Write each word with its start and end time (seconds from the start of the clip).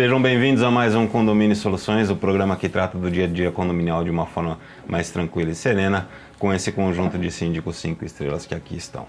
Sejam 0.00 0.22
bem-vindos 0.22 0.62
a 0.62 0.70
mais 0.70 0.94
um 0.94 1.06
Condomínio 1.06 1.54
Soluções, 1.54 2.08
o 2.08 2.16
programa 2.16 2.56
que 2.56 2.70
trata 2.70 2.96
do 2.96 3.10
dia 3.10 3.26
a 3.26 3.28
dia 3.28 3.52
condominial 3.52 4.02
de 4.02 4.08
uma 4.08 4.24
forma 4.24 4.58
mais 4.88 5.10
tranquila 5.10 5.50
e 5.50 5.54
serena, 5.54 6.08
com 6.38 6.54
esse 6.54 6.72
conjunto 6.72 7.18
de 7.18 7.30
síndicos 7.30 7.76
cinco 7.76 8.02
estrelas 8.02 8.46
que 8.46 8.54
aqui 8.54 8.78
estão. 8.78 9.06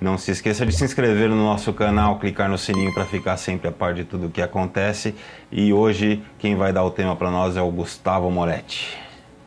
Não 0.00 0.18
se 0.18 0.32
esqueça 0.32 0.66
de 0.66 0.72
se 0.72 0.84
inscrever 0.84 1.28
no 1.28 1.36
nosso 1.36 1.72
canal, 1.72 2.18
clicar 2.18 2.48
no 2.48 2.58
sininho 2.58 2.92
para 2.92 3.04
ficar 3.04 3.36
sempre 3.36 3.68
a 3.68 3.70
par 3.70 3.94
de 3.94 4.02
tudo 4.02 4.26
o 4.26 4.30
que 4.30 4.42
acontece. 4.42 5.14
E 5.52 5.72
hoje 5.72 6.20
quem 6.40 6.56
vai 6.56 6.72
dar 6.72 6.82
o 6.82 6.90
tema 6.90 7.14
para 7.14 7.30
nós 7.30 7.56
é 7.56 7.62
o 7.62 7.70
Gustavo 7.70 8.28
Moretti. 8.28 8.98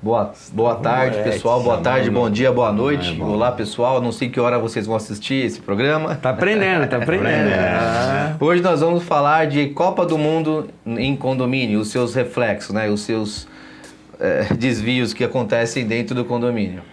Boa, 0.01 0.33
boa 0.51 0.75
tarde, 0.75 1.17
Moretti, 1.17 1.33
pessoal. 1.35 1.63
Boa 1.63 1.77
tarde, 1.77 2.11
bom 2.11 2.29
dia, 2.29 2.51
boa 2.51 2.71
noite. 2.71 3.19
É 3.19 3.23
Olá, 3.23 3.51
pessoal. 3.51 4.01
Não 4.01 4.11
sei 4.11 4.29
que 4.29 4.39
hora 4.39 4.59
vocês 4.59 4.85
vão 4.85 4.95
assistir 4.95 5.45
esse 5.45 5.59
programa. 5.59 6.15
Tá 6.15 6.29
aprendendo, 6.29 6.87
tá 6.87 6.97
aprendendo. 7.01 7.49
É. 7.49 8.35
Hoje 8.39 8.61
nós 8.61 8.81
vamos 8.81 9.03
falar 9.03 9.47
de 9.47 9.69
Copa 9.69 10.05
do 10.05 10.17
Mundo 10.17 10.69
em 10.85 11.15
condomínio, 11.15 11.79
os 11.79 11.87
seus 11.87 12.13
reflexos, 12.13 12.73
né? 12.73 12.87
Os 12.89 13.01
seus 13.01 13.47
é, 14.19 14.53
desvios 14.53 15.13
que 15.13 15.23
acontecem 15.23 15.87
dentro 15.87 16.13
do 16.13 16.23
condomínio. 16.23 16.83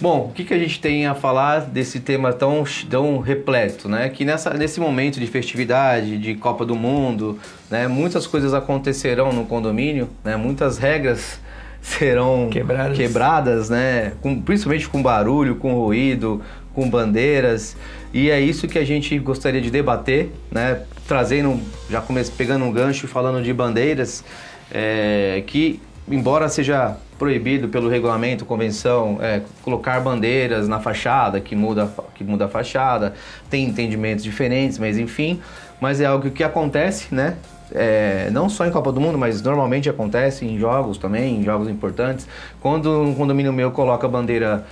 Bom, 0.00 0.28
o 0.30 0.32
que, 0.32 0.44
que 0.44 0.54
a 0.54 0.58
gente 0.58 0.80
tem 0.80 1.06
a 1.06 1.14
falar 1.14 1.60
desse 1.66 2.00
tema 2.00 2.32
tão, 2.32 2.64
tão 2.88 3.18
repleto, 3.18 3.86
né? 3.86 4.08
Que 4.08 4.24
nessa, 4.24 4.54
nesse 4.54 4.80
momento 4.80 5.20
de 5.20 5.26
festividade, 5.26 6.16
de 6.16 6.34
Copa 6.36 6.64
do 6.64 6.74
Mundo, 6.74 7.38
né? 7.70 7.86
Muitas 7.86 8.26
coisas 8.26 8.54
acontecerão 8.54 9.30
no 9.30 9.44
condomínio, 9.44 10.08
né? 10.24 10.36
Muitas 10.36 10.78
regras 10.78 11.38
serão 11.80 12.48
quebradas, 12.50 12.96
quebradas 12.96 13.70
né? 13.70 14.12
Com, 14.20 14.40
principalmente 14.40 14.88
com 14.88 15.02
barulho, 15.02 15.56
com 15.56 15.74
ruído, 15.74 16.42
com 16.74 16.88
bandeiras. 16.88 17.76
E 18.12 18.30
é 18.30 18.40
isso 18.40 18.68
que 18.68 18.78
a 18.78 18.84
gente 18.84 19.18
gostaria 19.18 19.60
de 19.60 19.70
debater, 19.70 20.30
né? 20.50 20.82
Trazendo, 21.06 21.60
já 21.88 22.00
comece, 22.00 22.30
pegando 22.30 22.64
um 22.64 22.72
gancho 22.72 23.08
falando 23.08 23.42
de 23.42 23.52
bandeiras, 23.52 24.24
é, 24.70 25.42
que 25.46 25.80
embora 26.08 26.48
seja 26.48 26.96
proibido 27.18 27.68
pelo 27.68 27.88
regulamento, 27.88 28.44
convenção, 28.44 29.18
é, 29.20 29.42
colocar 29.62 30.00
bandeiras 30.00 30.66
na 30.66 30.80
fachada, 30.80 31.40
que 31.40 31.54
muda, 31.54 31.92
que 32.14 32.24
muda 32.24 32.46
a 32.46 32.48
fachada, 32.48 33.14
tem 33.48 33.66
entendimentos 33.66 34.24
diferentes, 34.24 34.78
mas 34.78 34.98
enfim, 34.98 35.40
mas 35.80 36.00
é 36.00 36.06
algo 36.06 36.30
que 36.30 36.42
acontece, 36.42 37.14
né? 37.14 37.36
É, 37.72 38.28
não 38.32 38.48
só 38.48 38.66
em 38.66 38.70
Copa 38.70 38.90
do 38.90 39.00
Mundo, 39.00 39.16
mas 39.16 39.42
normalmente 39.42 39.88
acontece 39.88 40.44
em 40.44 40.58
jogos 40.58 40.98
também, 40.98 41.40
em 41.40 41.44
jogos 41.44 41.68
importantes. 41.68 42.26
Quando 42.60 43.02
um 43.02 43.14
condomínio 43.14 43.52
meu 43.52 43.70
coloca 43.70 44.06
a 44.06 44.10
bandeira 44.10 44.64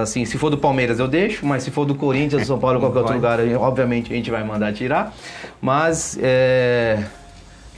assim, 0.00 0.24
se 0.24 0.36
for 0.36 0.50
do 0.50 0.58
Palmeiras 0.58 0.98
eu 0.98 1.08
deixo, 1.08 1.46
mas 1.46 1.62
se 1.62 1.70
for 1.70 1.84
do 1.84 1.94
Corinthians, 1.94 2.42
do 2.42 2.46
São 2.46 2.58
Paulo, 2.58 2.78
qualquer 2.80 2.98
outro 2.98 3.14
lugar, 3.14 3.38
obviamente 3.58 4.12
a 4.12 4.16
gente 4.16 4.30
vai 4.30 4.44
mandar 4.44 4.72
tirar. 4.72 5.14
Mas 5.60 6.18
é, 6.20 7.02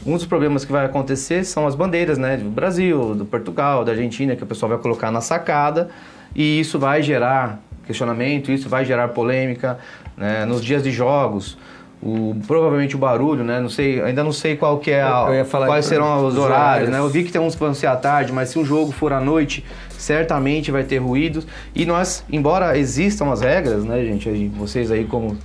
um 0.04 0.14
dos 0.14 0.26
problemas 0.26 0.64
que 0.64 0.72
vai 0.72 0.84
acontecer 0.84 1.44
são 1.44 1.66
as 1.66 1.74
bandeiras, 1.74 2.18
né? 2.18 2.36
Do 2.36 2.50
Brasil, 2.50 3.14
do 3.14 3.24
Portugal, 3.24 3.84
da 3.84 3.92
Argentina, 3.92 4.36
que 4.36 4.42
o 4.42 4.46
pessoal 4.46 4.70
vai 4.70 4.78
colocar 4.78 5.10
na 5.10 5.20
sacada 5.20 5.88
e 6.34 6.60
isso 6.60 6.78
vai 6.78 7.02
gerar 7.02 7.60
questionamento, 7.86 8.50
isso 8.50 8.68
vai 8.68 8.84
gerar 8.84 9.08
polêmica 9.08 9.78
né? 10.16 10.44
nos 10.44 10.64
dias 10.64 10.82
de 10.82 10.90
jogos. 10.90 11.56
O, 12.04 12.36
provavelmente 12.46 12.94
o 12.94 12.98
barulho, 12.98 13.42
né? 13.42 13.60
Não 13.60 13.70
sei, 13.70 14.02
ainda 14.02 14.22
não 14.22 14.32
sei 14.32 14.56
qual 14.56 14.78
que 14.78 14.90
é 14.90 15.02
a, 15.02 15.24
quais 15.66 15.86
serão 15.86 16.26
os, 16.26 16.36
horários, 16.36 16.90
né? 16.90 16.98
Eu 16.98 17.08
vi 17.08 17.24
que 17.24 17.32
tem 17.32 17.40
uns 17.40 17.54
que 17.54 17.60
vão 17.60 17.72
ser 17.72 17.86
à 17.86 17.96
tarde, 17.96 18.30
mas 18.30 18.50
se 18.50 18.58
um 18.58 18.64
jogo 18.64 18.92
for 18.92 19.10
à 19.12 19.20
noite, 19.20 19.64
certamente 19.96 20.70
vai 20.70 20.84
ter 20.84 20.98
ruídos. 20.98 21.46
E 21.74 21.86
nós, 21.86 22.22
embora 22.30 22.76
existam 22.76 23.32
as 23.32 23.40
regras, 23.40 23.84
né, 23.84 24.04
gente? 24.04 24.28
Vocês 24.48 24.90
aí 24.90 25.06
como 25.06 25.38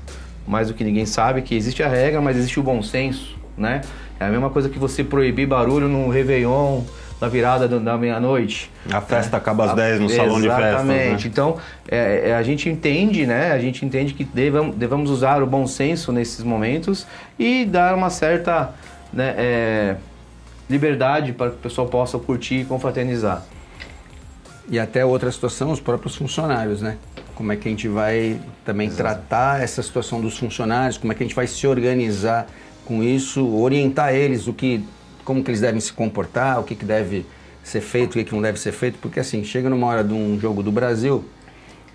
mais 0.45 0.67
do 0.67 0.73
que 0.73 0.83
ninguém 0.83 1.05
sabe 1.05 1.41
que 1.43 1.55
existe 1.55 1.81
a 1.81 1.87
regra, 1.87 2.19
mas 2.19 2.35
existe 2.35 2.59
o 2.59 2.63
bom 2.63 2.83
senso, 2.83 3.37
né? 3.57 3.79
É 4.19 4.25
a 4.25 4.29
mesma 4.29 4.49
coisa 4.49 4.67
que 4.67 4.77
você 4.77 5.01
proibir 5.01 5.47
barulho 5.47 5.87
no 5.87 6.09
Réveillon, 6.09 6.81
na 7.19 7.27
virada 7.27 7.67
da 7.67 7.97
meia-noite. 7.97 8.71
A 8.89 9.01
festa 9.01 9.35
é, 9.35 9.39
acaba 9.39 9.65
às 9.65 9.71
a, 9.71 9.75
10 9.75 9.99
no 9.99 10.09
salão 10.09 10.39
de 10.39 10.47
festa. 10.47 10.67
Exatamente. 10.69 11.25
Né? 11.25 11.31
Então, 11.31 11.57
é, 11.89 12.29
é, 12.29 12.35
a 12.35 12.43
gente 12.43 12.69
entende, 12.69 13.25
né? 13.25 13.51
A 13.51 13.59
gente 13.59 13.85
entende 13.85 14.13
que 14.13 14.23
devamos, 14.23 14.75
devemos 14.75 15.09
usar 15.09 15.43
o 15.43 15.45
bom 15.45 15.67
senso 15.67 16.11
nesses 16.11 16.43
momentos 16.43 17.05
e 17.37 17.65
dar 17.65 17.93
uma 17.93 18.09
certa 18.09 18.73
né, 19.11 19.35
é, 19.37 19.95
liberdade 20.69 21.33
para 21.33 21.49
que 21.49 21.57
o 21.57 21.59
pessoal 21.59 21.87
possa 21.87 22.17
curtir 22.17 22.61
e 22.61 22.65
confraternizar. 22.65 23.43
E 24.69 24.79
até 24.79 25.03
outra 25.03 25.31
situação, 25.31 25.71
os 25.71 25.79
próprios 25.79 26.15
funcionários, 26.15 26.81
né? 26.81 26.97
Como 27.35 27.51
é 27.51 27.55
que 27.55 27.67
a 27.67 27.71
gente 27.71 27.87
vai 27.87 28.39
também 28.63 28.87
Exato. 28.87 29.01
tratar 29.01 29.61
essa 29.61 29.81
situação 29.81 30.21
dos 30.21 30.37
funcionários, 30.37 30.97
como 30.97 31.11
é 31.11 31.15
que 31.15 31.23
a 31.23 31.25
gente 31.25 31.35
vai 31.35 31.47
se 31.47 31.65
organizar 31.65 32.47
com 32.85 33.01
isso, 33.01 33.47
orientar 33.55 34.13
eles 34.13 34.47
o 34.47 34.53
que, 34.53 34.83
como 35.29 35.43
que 35.43 35.51
eles 35.51 35.61
devem 35.61 35.79
se 35.79 35.93
comportar, 35.93 36.59
o 36.59 36.63
que, 36.63 36.73
que 36.73 36.83
deve 36.83 37.23
ser 37.63 37.81
feito, 37.81 38.09
o 38.09 38.13
que, 38.13 38.23
que 38.23 38.33
não 38.33 38.41
deve 38.41 38.59
ser 38.59 38.71
feito, 38.71 38.97
porque 38.99 39.19
assim, 39.19 39.43
chega 39.43 39.69
numa 39.69 39.85
hora 39.85 40.03
de 40.03 40.11
um 40.11 40.39
jogo 40.39 40.63
do 40.63 40.71
Brasil, 40.71 41.23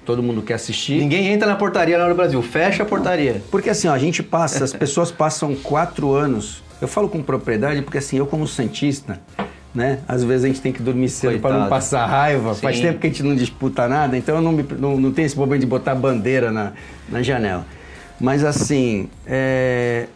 todo 0.06 0.22
mundo 0.22 0.41
quer 0.41 0.55
assistir. 0.55 1.00
Ninguém 1.00 1.27
entra 1.27 1.49
na 1.49 1.56
portaria 1.56 1.99
na 1.99 2.05
hora 2.05 2.15
do 2.15 2.17
Brasil, 2.17 2.41
fecha 2.41 2.84
a 2.84 2.87
portaria. 2.87 3.43
Porque 3.50 3.69
assim, 3.69 3.89
ó, 3.89 3.93
a 3.93 3.99
gente 3.99 4.22
passa, 4.22 4.62
as 4.62 4.72
pessoas 4.72 5.11
passam 5.11 5.53
quatro 5.56 6.12
anos, 6.12 6.62
eu 6.81 6.87
falo 6.87 7.09
com 7.09 7.21
propriedade 7.25 7.83
porque 7.83 7.99
assim, 7.99 8.19
eu 8.19 8.27
como 8.27 8.47
santista, 8.47 9.21
né? 9.75 9.99
Às 10.06 10.22
vezes 10.22 10.45
a 10.45 10.47
gente 10.47 10.61
tem 10.61 10.72
que 10.72 10.81
dormir 10.81 11.09
cedo 11.09 11.41
para 11.41 11.59
não 11.59 11.69
passar 11.69 12.06
raiva. 12.06 12.55
Sim. 12.55 12.61
Faz 12.61 12.78
tempo 12.78 13.01
que 13.01 13.09
a 13.09 13.11
gente 13.11 13.25
não 13.25 13.34
disputa 13.34 13.89
nada, 13.89 14.16
então 14.16 14.37
eu 14.37 14.43
não, 14.43 14.53
me, 14.53 14.65
não, 14.78 14.97
não 14.97 15.11
tenho 15.11 15.27
esse 15.27 15.34
problema 15.34 15.59
de 15.59 15.66
botar 15.66 15.97
bandeira 15.97 16.53
na, 16.53 16.72
na 17.09 17.21
janela. 17.21 17.66
Mas 18.21 18.45
assim, 18.45 19.09
é, 19.27 20.06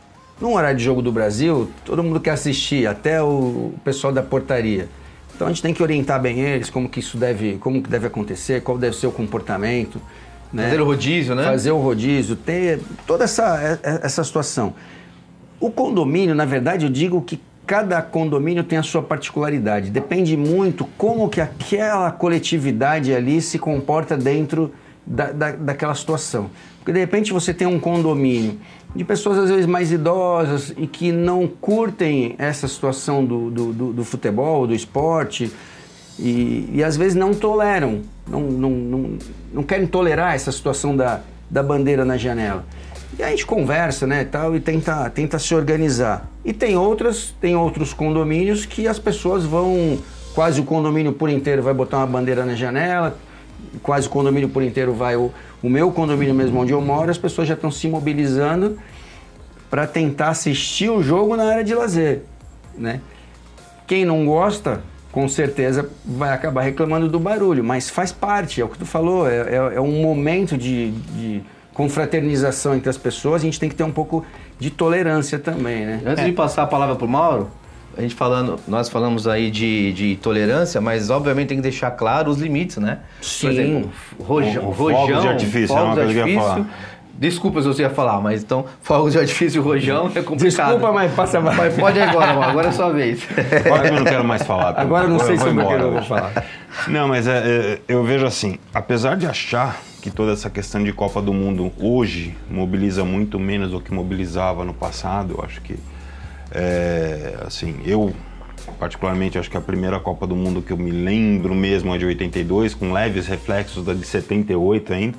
num 0.41 0.55
horário 0.55 0.79
de 0.79 0.85
jogo 0.85 1.03
do 1.03 1.11
Brasil, 1.11 1.71
todo 1.85 2.03
mundo 2.03 2.21
quer 2.21 2.31
assistir, 2.31 2.87
até 2.87 3.23
o 3.23 3.73
pessoal 3.85 4.13
da 4.13 4.23
portaria. 4.23 4.89
Então 5.35 5.47
a 5.47 5.51
gente 5.51 5.63
tem 5.63 5.73
que 5.73 5.83
orientar 5.83 6.21
bem 6.21 6.41
eles, 6.41 6.71
como 6.71 6.89
que 6.89 7.01
isso 7.01 7.17
deve, 7.17 7.59
como 7.59 7.83
que 7.83 7.89
deve 7.89 8.07
acontecer, 8.07 8.63
qual 8.63 8.77
deve 8.77 8.97
ser 8.97 9.07
o 9.07 9.13
comportamento. 9.13 10.01
Né? 10.53 10.65
Fazer 10.65 10.81
o 10.81 10.85
rodízio, 10.85 11.35
né? 11.35 11.45
Fazer 11.45 11.71
o 11.71 11.79
rodízio, 11.79 12.35
ter 12.35 12.81
toda 13.07 13.25
essa, 13.25 13.79
essa 13.83 14.25
situação. 14.25 14.75
O 15.61 15.71
condomínio, 15.71 16.35
na 16.35 16.45
verdade, 16.45 16.87
eu 16.87 16.91
digo 16.91 17.21
que 17.23 17.41
cada 17.67 18.01
condomínio 18.01 18.65
tem 18.65 18.79
a 18.79 18.83
sua 18.83 19.03
particularidade. 19.03 19.91
Depende 19.91 20.37
muito 20.37 20.87
como 20.97 21.29
que 21.29 21.41
aquela 21.41 22.11
coletividade 22.11 23.15
ali 23.15 23.43
se 23.43 23.59
comporta 23.59 24.17
dentro 24.17 24.73
da, 25.09 25.33
da, 25.33 25.53
daquela 25.53 25.95
situação. 25.95 26.51
Porque 26.79 26.93
de 26.93 26.99
repente 26.99 27.33
você 27.33 27.55
tem 27.55 27.67
um 27.67 27.81
condomínio 27.81 28.59
de 28.95 29.05
pessoas 29.05 29.39
às 29.39 29.51
vezes 29.51 29.67
mais 29.67 29.91
idosas 29.91 30.73
e 30.77 30.87
que 30.87 31.11
não 31.11 31.47
curtem 31.47 32.35
essa 32.39 32.69
situação 32.69 33.25
do, 33.25 33.51
do, 33.51 33.73
do, 33.73 33.93
do 33.93 34.05
futebol, 34.05 34.67
do 34.67 34.75
esporte, 34.75 35.51
e, 36.19 36.69
e, 36.73 36.83
às 36.83 36.97
vezes 36.97 37.15
não 37.15 37.33
toleram, 37.33 38.01
não, 38.27 38.41
não, 38.41 38.71
não, 38.71 39.19
não 39.53 39.63
querem 39.63 39.87
tolerar 39.87 40.35
essa 40.35 40.51
situação 40.51 40.97
da, 40.97 41.21
da 41.49 41.63
bandeira 41.63 42.05
na 42.05 42.17
janela. 42.17 42.65
E 43.17 43.23
a 43.23 43.31
gente 43.31 43.47
conversa, 43.47 44.05
né, 44.05 44.25
tal, 44.25 44.57
e 44.57 44.61
tenta, 44.61 45.09
tenta 45.11 45.39
se 45.39 45.55
organizar. 45.55 46.29
E 46.45 46.53
tem 46.53 46.77
outras, 46.77 47.35
tem 47.41 47.55
outros 47.55 47.93
condomínios 47.93 48.67
que 48.67 48.89
as 48.89 48.99
pessoas 48.99 49.45
vão, 49.45 49.97
quase 50.35 50.61
o 50.61 50.65
condomínio 50.65 51.13
por 51.13 51.31
inteiro 51.31 51.63
vai 51.63 51.73
botar 51.73 51.99
uma 51.99 52.07
bandeira 52.07 52.45
na 52.45 52.57
janela, 52.57 53.17
quase 53.83 54.07
o 54.07 54.11
condomínio 54.11 54.49
por 54.49 54.63
inteiro 54.63 54.93
vai 54.93 55.17
o, 55.17 55.33
o 55.63 55.69
meu 55.69 55.91
condomínio 55.91 56.35
mesmo 56.35 56.61
onde 56.61 56.73
eu 56.73 56.81
moro, 56.81 57.11
as 57.11 57.19
pessoas 57.19 57.49
já 57.49 57.55
estão 57.55 57.71
se 57.71 57.89
mobilizando 57.89 58.79
para 59.71 59.87
tentar 59.87 60.29
assistir 60.29 60.91
o 60.91 61.03
jogo 61.03 61.37
na 61.37 61.45
área 61.45 61.65
de 61.65 61.75
lazer, 61.75 62.23
né? 62.77 63.01
Quem 63.87 64.05
não 64.05 64.27
gosta, 64.27 64.83
com 65.11 65.29
certeza 65.29 65.89
vai 66.05 66.31
acabar 66.31 66.63
reclamando 66.63 67.09
do 67.09 67.19
barulho, 67.19 67.65
mas 67.65 67.89
faz 67.89 68.13
parte, 68.13 68.61
é 68.61 68.65
o 68.65 68.69
que 68.69 68.79
tu 68.79 68.87
falou, 68.87 69.29
é, 69.29 69.37
é, 69.37 69.57
é 69.77 69.81
um 69.81 70.03
momento 70.03 70.57
de, 70.57 70.91
de, 70.91 71.43
confraternização 71.73 72.75
entre 72.75 72.91
as 72.91 72.99
pessoas, 72.99 73.41
a 73.41 73.45
gente 73.45 73.61
tem 73.61 73.69
que 73.69 73.75
ter 73.75 73.85
um 73.85 73.93
pouco 73.93 74.25
de 74.59 74.69
tolerância 74.69 75.39
também, 75.39 75.87
né? 75.87 76.03
Antes 76.05 76.25
é. 76.25 76.27
de 76.27 76.33
passar 76.33 76.65
a 76.65 76.67
palavra 76.67 76.97
para 76.97 77.07
o 77.07 77.09
Mauro, 77.09 77.49
a 77.99 78.01
gente 78.01 78.15
falando, 78.15 78.61
nós 78.69 78.89
falamos 78.89 79.27
aí 79.27 79.51
de, 79.51 79.93
de 79.93 80.17
tolerância, 80.23 80.81
mas 80.81 81.11
obviamente 81.11 81.49
tem 81.49 81.57
que 81.57 81.63
deixar 81.63 81.91
claro 81.91 82.31
os 82.31 82.39
limites, 82.39 82.77
né? 82.77 83.01
Sim. 83.21 83.41
Por 83.41 83.53
exemplo, 83.53 83.91
rojão, 84.21 84.63
o, 84.63 84.69
o 84.69 84.71
rojão 84.71 85.07
fogos 85.07 85.23
de 85.23 85.29
artifício, 85.29 85.69
fogos 85.69 85.95
de 86.13 86.21
artifício. 86.21 86.67
Desculpa 87.15 87.61
se 87.61 87.67
você 87.67 87.83
ia 87.83 87.91
falar, 87.91 88.21
mas 88.21 88.45
então, 88.45 88.65
fogos 88.81 89.15
de 89.15 89.19
artifício 89.19 89.59
e 89.59 89.61
rojão 89.61 90.13
é 90.15 90.23
complicado. 90.23 90.69
Desculpa, 90.69 90.93
mas 90.93 91.13
passa 91.13 91.41
mais. 91.41 91.57
Mas 91.57 91.75
pode 91.75 92.01
agora, 92.01 92.35
mano. 92.35 92.43
agora 92.45 92.67
é 92.69 92.71
a 92.71 92.73
sua 92.73 92.93
vez. 92.93 93.21
Agora 93.67 93.89
eu 93.89 93.95
não 93.95 94.05
quero 94.05 94.25
mais 94.25 94.45
falar. 94.45 94.79
Agora 94.79 95.07
eu 95.07 95.11
não 95.11 95.19
sei 95.19 95.37
sobre 95.37 95.61
o 95.61 95.67
que 95.67 95.75
eu 95.75 95.93
vou 95.95 96.03
falar. 96.05 96.45
Não, 96.87 97.09
mas 97.09 97.27
é, 97.27 97.39
é, 97.39 97.79
eu 97.89 98.05
vejo 98.05 98.25
assim, 98.25 98.59
apesar 98.73 99.17
de 99.17 99.27
achar 99.27 99.81
que 100.01 100.09
toda 100.09 100.31
essa 100.31 100.49
questão 100.49 100.85
de 100.85 100.93
Copa 100.93 101.21
do 101.21 101.35
Mundo 101.35 101.73
hoje 101.81 102.37
mobiliza 102.49 103.05
muito 103.05 103.41
menos 103.41 103.73
do 103.73 103.81
que 103.81 103.93
mobilizava 103.93 104.65
no 104.65 104.73
passado, 104.73 105.35
eu 105.37 105.45
acho 105.45 105.61
que 105.63 105.77
é, 106.51 107.37
assim, 107.47 107.81
eu 107.85 108.15
particularmente 108.79 109.39
acho 109.39 109.51
que 109.51 109.57
a 109.57 109.61
primeira 109.61 109.99
Copa 109.99 110.27
do 110.27 110.37
Mundo 110.37 110.63
que 110.63 110.73
eu 110.73 110.77
me 110.77 110.91
lembro 110.91 111.55
mesmo 111.55 111.95
é 111.95 111.99
de 111.99 112.07
82, 112.07 112.75
com 112.75 112.93
leves 112.93 113.27
reflexos 113.27 113.85
da 113.85 113.95
de 113.95 114.07
78 114.07 114.93
ainda. 114.93 115.19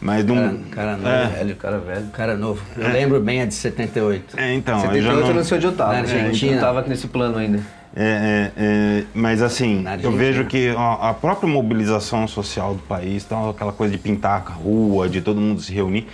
Mas 0.00 0.28
um. 0.30 0.62
Cara, 0.70 0.96
cara 0.96 0.96
novo. 0.96 1.08
É. 1.08 1.26
Velho, 1.26 1.56
cara 1.56 1.78
velho. 1.78 2.06
Cara 2.12 2.36
novo. 2.36 2.62
Eu 2.76 2.88
lembro 2.88 3.20
bem 3.20 3.42
a 3.42 3.46
de 3.46 3.54
78. 3.54 4.38
É, 4.38 4.54
então, 4.54 4.76
eu 4.76 4.80
78 4.82 5.04
já 5.04 5.12
eu 5.12 5.26
não... 5.26 5.34
não 5.34 5.44
sei 5.44 5.56
onde 5.56 5.66
eu 5.66 5.72
tava. 5.72 5.92
Na 5.92 5.98
Argentina. 5.98 6.56
Eu 6.56 6.60
tava 6.60 6.82
nesse 6.82 7.08
plano 7.08 7.38
ainda. 7.38 7.60
É, 7.96 8.52
é, 8.56 8.62
é, 8.62 9.04
mas 9.12 9.42
assim, 9.42 9.84
eu 10.02 10.12
vejo 10.12 10.44
que 10.44 10.68
a, 10.68 11.08
a 11.10 11.14
própria 11.14 11.48
mobilização 11.48 12.28
social 12.28 12.74
do 12.74 12.82
país, 12.82 13.24
então, 13.24 13.50
aquela 13.50 13.72
coisa 13.72 13.90
de 13.90 13.98
pintar 13.98 14.44
a 14.46 14.50
rua, 14.52 15.08
de 15.08 15.20
todo 15.20 15.40
mundo 15.40 15.60
se 15.60 15.72
reunir, 15.72 16.06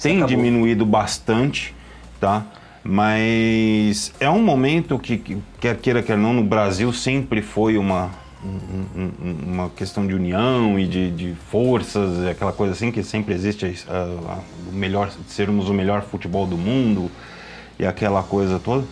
tem 0.00 0.18
acabou. 0.18 0.36
diminuído 0.36 0.86
bastante, 0.86 1.74
tá? 2.20 2.44
Mas 2.84 4.12
é 4.18 4.28
um 4.28 4.42
momento 4.42 4.98
que, 4.98 5.16
que, 5.16 5.38
quer 5.60 5.76
queira, 5.76 6.02
quer 6.02 6.16
não, 6.18 6.32
no 6.32 6.42
Brasil 6.42 6.92
sempre 6.92 7.40
foi 7.40 7.78
uma, 7.78 8.10
um- 8.44 9.00
um- 9.00 9.10
um- 9.22 9.52
uma 9.52 9.70
questão 9.70 10.06
de 10.06 10.14
união 10.14 10.78
e 10.78 10.86
de, 10.86 11.10
de 11.12 11.34
forças, 11.48 12.24
aquela 12.26 12.52
coisa 12.52 12.72
assim 12.72 12.90
que 12.90 13.02
sempre 13.04 13.34
existe, 13.34 13.84
a- 13.88 14.38
o 14.68 14.74
melhor, 14.74 15.10
sermos 15.28 15.68
o 15.68 15.74
melhor 15.74 16.02
futebol 16.02 16.46
do 16.46 16.56
mundo 16.58 17.10
e 17.78 17.86
aquela 17.86 18.22
coisa 18.22 18.58
toda. 18.58 18.84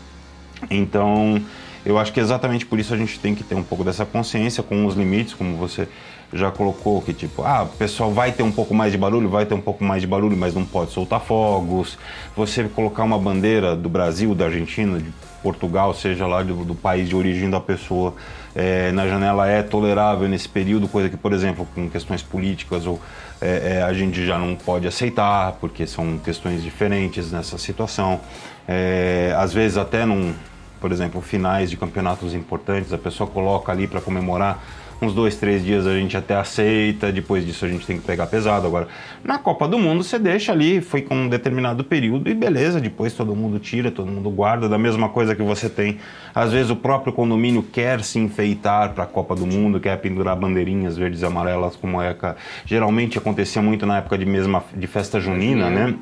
Então, 0.71 1.41
eu 1.85 1.99
acho 1.99 2.13
que 2.13 2.21
exatamente 2.21 2.67
por 2.67 2.79
isso 2.79 2.95
a 2.95 2.97
gente 2.97 3.19
tem 3.19 3.35
que 3.35 3.43
ter 3.43 3.55
um 3.57 3.63
pouco 3.63 3.83
dessa 3.83 4.05
consciência 4.05 4.63
com 4.63 4.87
os 4.87 4.95
limites, 4.95 5.35
como 5.35 5.57
você 5.57 5.89
já 6.33 6.51
colocou, 6.51 7.03
que 7.03 7.13
tipo, 7.13 7.43
ah, 7.43 7.63
o 7.63 7.77
pessoal 7.77 8.13
vai 8.13 8.33
ter 8.33 8.43
um 8.43 8.53
pouco 8.53 8.75
mais 8.75 8.93
de 8.93 8.99
barulho, 8.99 9.29
vai 9.29 9.45
ter 9.45 9.55
um 9.55 9.61
pouco 9.61 9.83
mais 9.83 10.01
de 10.03 10.07
barulho, 10.07 10.37
mas 10.37 10.55
não 10.55 10.65
pode 10.65 10.93
soltar 10.93 11.21
fogos. 11.21 11.99
Você 12.37 12.65
colocar 12.65 13.05
uma 13.05 13.19
bandeira 13.19 13.75
do 13.75 13.89
Brasil, 13.89 14.35
da 14.35 14.47
Argentina, 14.47 14.99
de 14.99 15.13
Portugal, 15.43 15.93
seja 15.95 16.27
lá 16.27 16.43
do, 16.43 16.65
do 16.65 16.75
país 16.75 17.09
de 17.09 17.17
origem 17.17 17.51
da 17.51 17.61
pessoa, 17.61 18.15
eh, 18.55 18.93
na 18.93 19.09
janela 19.09 19.49
é 19.49 19.63
tolerável 19.63 20.29
nesse 20.29 20.49
período, 20.49 20.87
coisa 20.87 21.09
que, 21.09 21.17
por 21.17 21.33
exemplo, 21.33 21.67
com 21.75 21.89
questões 21.89 22.23
políticas 22.23 22.87
ou 22.87 23.01
eh, 23.41 23.79
eh, 23.79 23.83
a 23.83 23.93
gente 23.93 24.25
já 24.25 24.39
não 24.39 24.55
pode 24.55 24.87
aceitar, 24.87 25.53
porque 25.61 25.87
são 25.87 26.19
questões 26.19 26.63
diferentes 26.63 27.33
nessa 27.33 27.57
situação. 27.57 28.21
Eh, 28.69 29.35
às 29.37 29.53
vezes 29.53 29.79
até 29.79 30.05
num, 30.05 30.35
por 30.81 30.93
exemplo, 30.93 31.21
finais 31.21 31.71
de 31.71 31.77
campeonatos 31.77 32.35
importantes, 32.35 32.93
a 32.93 32.99
pessoa 32.99 33.29
coloca 33.29 33.73
ali 33.73 33.87
para 33.87 34.01
comemorar 34.01 34.63
uns 35.03 35.15
dois, 35.15 35.37
três 35.37 35.65
dias 35.65 35.87
a 35.87 35.95
gente 35.95 36.17
até 36.17 36.35
aceita, 36.37 37.11
depois 37.11 37.47
disso 37.47 37.65
a 37.65 37.69
gente 37.69 37.87
tem 37.87 37.99
que 37.99 38.07
pegar 38.07 38.27
pesado. 38.27 38.67
Agora, 38.67 38.87
na 39.25 39.39
Copa 39.39 39.67
do 39.67 39.79
Mundo 39.79 40.03
você 40.05 40.19
deixa 40.19 40.53
ali, 40.53 40.81
foi 40.81 41.03
com 41.03 41.15
um 41.15 41.29
determinado 41.29 41.83
período 41.83 42.29
e 42.29 42.35
beleza, 42.35 42.81
depois 42.81 43.13
todo 43.15 43.35
mundo 43.35 43.59
tira, 43.59 43.91
todo 43.91 44.11
mundo 44.11 44.29
guarda, 44.31 44.69
da 44.69 44.77
mesma 44.79 45.09
coisa 45.09 45.35
que 45.35 45.43
você 45.43 45.69
tem. 45.69 45.99
Às 46.35 46.53
vezes 46.53 46.71
o 46.71 46.77
próprio 46.77 47.13
condomínio 47.13 47.63
quer 47.63 48.03
se 48.03 48.19
enfeitar 48.19 48.93
para 48.93 49.05
a 49.05 49.07
Copa 49.07 49.35
do 49.35 49.47
Mundo, 49.47 49.81
quer 49.81 49.97
pendurar 49.99 50.37
bandeirinhas 50.37 50.97
verdes 50.97 51.23
e 51.23 51.25
amarelas, 51.27 51.77
como 51.77 52.01
é 52.03 52.13
que 52.15 52.35
geralmente 52.67 53.17
acontecia 53.17 53.63
muito 53.63 53.87
na 53.87 53.99
época 53.99 54.19
de 54.19 54.27
mesma 54.27 54.63
de 54.77 54.87
festa 54.87 55.19
junina, 55.21 55.71
né? 55.71 55.95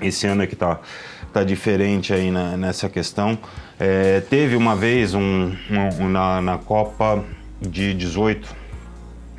Esse 0.00 0.26
ano 0.26 0.42
é 0.42 0.46
que 0.48 0.56
tá, 0.56 0.80
tá 1.32 1.44
diferente 1.44 2.12
aí 2.12 2.30
na- 2.30 2.56
nessa 2.56 2.88
questão. 2.88 3.38
É, 3.78 4.20
teve 4.20 4.56
uma 4.56 4.74
vez 4.74 5.14
um, 5.14 5.52
um- 6.00 6.08
na, 6.08 6.40
na 6.42 6.58
Copa 6.58 7.22
de 7.62 7.94
18, 7.94 8.48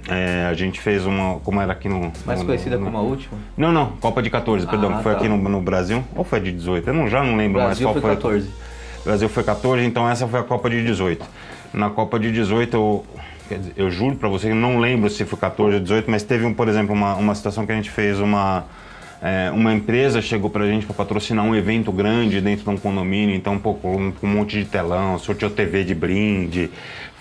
é, 0.10 0.48
a 0.50 0.54
gente 0.54 0.80
fez 0.82 1.06
uma. 1.06 1.40
Como 1.40 1.62
era 1.62 1.72
aqui 1.72 1.88
no. 1.88 2.12
Mais 2.26 2.40
no- 2.40 2.46
conhecida 2.46 2.78
no- 2.78 2.86
como 2.86 2.98
a 2.98 3.02
última. 3.02 3.38
Não, 3.56 3.72
não, 3.72 3.88
Copa 4.02 4.22
de 4.22 4.30
14, 4.30 4.68
perdão, 4.68 4.94
Ah, 4.94 4.98
que 4.98 5.04
foi 5.04 5.12
tá. 5.14 5.18
aqui 5.20 5.30
no, 5.30 5.38
no 5.38 5.62
Brasil. 5.62 6.04
Ou 6.16 6.24
foi 6.24 6.40
de 6.40 6.52
18? 6.52 6.88
Eu 6.90 6.94
não, 6.94 7.08
já 7.08 7.24
não 7.24 7.36
lembro 7.36 7.62
Brasil 7.62 7.88
mais 7.88 8.02
qual 8.02 8.02
foi 8.02 8.02
foi. 8.02 8.16
14. 8.16 8.48
O 9.02 9.04
Brasil 9.06 9.30
foi 9.30 9.44
14, 9.44 9.86
então 9.86 10.10
essa 10.10 10.28
foi 10.28 10.40
a 10.40 10.44
Copa 10.44 10.70
de 10.70 10.84
18. 10.84 11.26
Na 11.74 11.90
Copa 11.90 12.20
de 12.20 12.32
18, 12.32 12.74
eu, 12.76 13.06
eu 13.76 13.92
juro 13.92 14.16
pra 14.16 14.30
você 14.30 14.48
que 14.50 14.54
não 14.54 14.80
lembro 14.80 15.10
se 15.10 15.26
foi 15.26 15.38
14 15.40 15.76
ou 15.76 15.82
18, 15.82 16.10
mas 16.10 16.24
teve, 16.24 16.46
um, 16.46 16.54
por 16.54 16.68
exemplo, 16.68 16.94
uma, 16.94 17.16
uma 17.16 17.36
situação 17.36 17.66
que 17.66 17.72
a 17.72 17.76
gente 17.76 17.90
fez 17.90 18.20
uma. 18.20 18.66
É, 19.26 19.50
uma 19.52 19.74
empresa 19.74 20.22
chegou 20.22 20.50
pra 20.50 20.66
gente 20.66 20.86
para 20.86 20.94
patrocinar 20.94 21.46
um 21.46 21.56
evento 21.56 21.94
grande 21.94 22.42
dentro 22.42 22.66
de 22.66 22.70
um 22.70 22.76
condomínio, 22.76 23.34
então, 23.34 23.58
pô, 23.58 23.74
com 23.74 24.12
um 24.22 24.28
monte 24.28 24.60
de 24.60 24.66
telão, 24.66 25.18
sorteou 25.18 25.50
TV 25.50 25.86
de 25.86 25.96
brinde, 25.96 26.70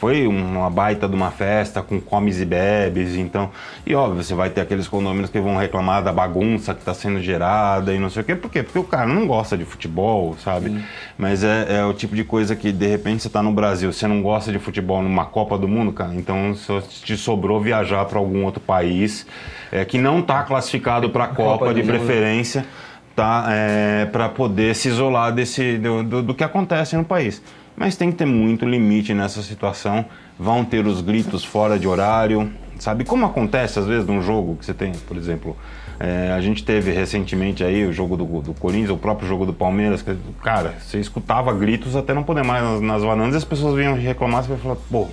foi 0.01 0.27
uma 0.27 0.69
baita 0.69 1.09
de 1.09 1.15
uma 1.15 1.31
festa 1.31 1.81
com 1.81 2.01
comes 2.01 2.41
e 2.41 2.45
bebes, 2.45 3.15
então, 3.15 3.53
e 3.87 3.95
óbvio, 3.95 4.21
você 4.21 4.35
vai 4.35 4.51
ter 4.51 4.63
aqueles 4.63 4.89
condomínios 4.89 5.31
que 5.31 5.39
vão 5.39 5.57
reclamar 5.57 6.03
da 6.03 6.13
bagunça 6.13 6.75
que 6.75 6.81
está 6.81 6.93
sendo 6.93 7.23
gerada 7.23 7.95
e 7.95 8.01
não 8.01 8.11
sei 8.11 8.23
o 8.23 8.25
quê, 8.25 8.35
por 8.35 8.51
quê? 8.51 8.65
Porque 8.65 8.81
o 8.81 8.85
cara 8.85 9.07
não 9.07 9.25
gosta 9.25 9.57
de 9.57 9.65
futebol, 9.65 10.37
sabe? 10.43 10.71
Mas 11.17 11.45
é, 11.45 11.77
é 11.77 11.85
o 11.85 11.95
tipo 11.95 12.17
de 12.17 12.25
coisa 12.25 12.57
que, 12.57 12.73
de 12.73 12.87
repente, 12.89 13.23
você 13.23 13.29
está 13.29 13.45
no 13.45 13.53
Brasil, 13.53 13.93
você 13.93 14.09
não 14.09 14.21
gosta 14.23 14.51
de 14.51 14.59
futebol 14.59 15.01
numa 15.03 15.25
Copa 15.25 15.57
do 15.57 15.69
Mundo, 15.69 15.93
cara, 15.93 16.13
então 16.17 16.53
só 16.57 16.81
te 16.81 17.17
sobrou 17.17 17.61
viajar 17.61 18.05
para 18.07 18.19
algum 18.19 18.45
outro 18.45 18.61
país 18.61 19.25
é, 19.73 19.87
que 19.87 19.97
não 19.97 20.21
está 20.21 20.43
classificado 20.43 21.09
para 21.09 21.25
a 21.25 21.29
Copa, 21.29 21.61
Copa 21.61 21.75
de 21.75 21.83
preferência, 21.83 22.67
tá? 23.17 23.47
É, 23.49 24.05
para 24.05 24.29
poder 24.29 24.77
se 24.77 24.89
isolar 24.89 25.33
desse, 25.33 25.79
do, 25.79 26.03
do, 26.03 26.23
do 26.23 26.35
que 26.35 26.45
acontece 26.45 26.95
no 26.95 27.05
país. 27.05 27.43
Mas 27.75 27.97
tem 27.97 28.11
que 28.11 28.19
ter 28.19 28.27
muito 28.27 28.67
limite 28.67 29.15
nessa 29.15 29.41
situação. 29.41 30.05
Vão 30.39 30.63
ter 30.63 30.87
os 30.87 31.01
gritos 31.01 31.43
fora 31.43 31.79
de 31.79 31.89
horário, 31.89 32.53
sabe? 32.79 33.03
Como 33.03 33.25
acontece 33.25 33.79
às 33.79 33.87
vezes 33.87 34.07
num 34.07 34.21
jogo 34.21 34.57
que 34.57 34.67
você 34.67 34.75
tem, 34.75 34.93
por 34.93 35.17
exemplo, 35.17 35.57
é, 35.99 36.33
a 36.33 36.41
gente 36.43 36.65
teve 36.65 36.91
recentemente 36.91 37.65
aí 37.65 37.87
o 37.87 37.93
jogo 37.93 38.17
do, 38.17 38.25
do 38.43 38.53
Corinthians, 38.53 38.91
o 38.91 38.99
próprio 38.99 39.27
jogo 39.27 39.47
do 39.47 39.55
Palmeiras, 39.55 40.03
que, 40.03 40.15
cara, 40.43 40.75
você 40.79 40.99
escutava 40.99 41.53
gritos 41.55 41.97
até 41.97 42.13
não 42.13 42.23
poder 42.23 42.45
mais 42.45 42.63
nas, 42.63 42.81
nas 42.81 43.03
varandas 43.03 43.35
e 43.35 43.37
as 43.39 43.45
pessoas 43.45 43.75
vinham 43.75 43.95
reclamar, 43.95 44.43
você 44.43 44.51
vai 44.51 44.59
falar, 44.59 44.77
pô, 44.91 45.09